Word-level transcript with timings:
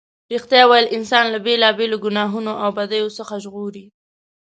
رښتیا 0.33 0.63
ویل 0.67 0.87
انسان 0.97 1.25
له 1.33 1.39
بېلا 1.45 1.69
بېلو 1.77 1.97
گناهونو 2.05 2.51
او 2.63 2.69
بدیو 2.77 3.15
څخه 3.17 3.33
ژغوري. 3.43 3.85